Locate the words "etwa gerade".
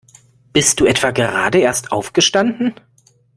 0.87-1.59